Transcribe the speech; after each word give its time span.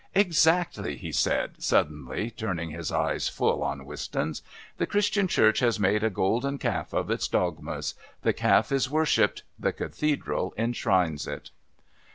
"Exactly!" 0.15 0.97
he 0.97 1.11
said, 1.11 1.61
suddenly 1.61 2.31
turning 2.31 2.71
his 2.71 2.91
eyes 2.91 3.29
full 3.29 3.61
on 3.61 3.85
Wistons. 3.85 4.41
"The 4.77 4.87
Christian 4.87 5.27
Church 5.27 5.59
has 5.59 5.79
made 5.79 6.03
a 6.03 6.09
golden 6.09 6.57
calf 6.57 6.91
of 6.91 7.11
its 7.11 7.27
dogmas. 7.27 7.93
The 8.23 8.33
Calf 8.33 8.71
is 8.71 8.89
worshipped, 8.89 9.43
the 9.59 9.71
Cathedral 9.73 10.55
enshrines 10.57 11.27
it." 11.27 11.51